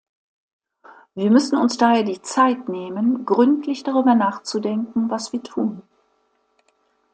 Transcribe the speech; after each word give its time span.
Wir 1.13 1.29
müssen 1.29 1.59
uns 1.59 1.77
daher 1.77 2.01
die 2.01 2.23
Zeit 2.23 2.67
nehmen, 2.69 3.23
gründlich 3.23 3.83
darüber 3.83 4.15
nachzudenken, 4.15 5.11
was 5.11 5.31
wir 5.31 5.43
tun. 5.43 5.83